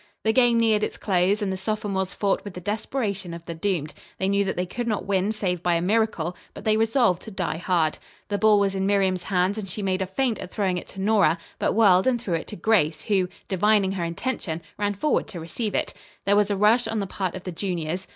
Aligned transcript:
The 0.23 0.33
game 0.33 0.59
neared 0.59 0.83
its 0.83 0.97
close 0.97 1.43
and 1.43 1.53
the 1.53 1.57
sophomores 1.57 2.15
fought 2.15 2.43
with 2.43 2.55
the 2.55 2.59
desperation 2.59 3.35
of 3.35 3.45
the 3.45 3.53
doomed. 3.53 3.93
They 4.17 4.27
knew 4.27 4.43
that 4.45 4.55
they 4.55 4.65
could 4.65 4.87
not 4.87 5.05
win 5.05 5.31
save 5.31 5.61
by 5.61 5.75
a 5.75 5.81
miracle, 5.83 6.35
but 6.55 6.63
they 6.63 6.75
resolved 6.75 7.21
to 7.21 7.29
die 7.29 7.57
hard. 7.57 7.99
The 8.29 8.39
ball 8.39 8.59
was 8.59 8.73
in 8.73 8.87
Miriam's 8.87 9.25
hands 9.25 9.59
and 9.59 9.69
she 9.69 9.83
made 9.83 10.01
a 10.01 10.07
feint 10.07 10.39
at 10.39 10.49
throwing 10.49 10.79
it 10.79 10.87
to 10.87 10.99
Nora, 10.99 11.37
but 11.59 11.73
whirled 11.75 12.07
and 12.07 12.19
threw 12.19 12.33
it 12.33 12.47
to 12.47 12.55
Grace, 12.55 13.03
who, 13.03 13.29
divining 13.47 13.91
her 13.91 14.03
intention, 14.03 14.63
ran 14.75 14.95
forward 14.95 15.27
to 15.27 15.39
receive 15.39 15.75
it. 15.75 15.93
There 16.25 16.35
was 16.35 16.49
a 16.49 16.57
rush 16.57 16.87
on 16.87 16.97
the 16.97 17.05
part 17.05 17.35
of 17.35 17.43
the 17.43 17.51
juniors. 17.51 18.07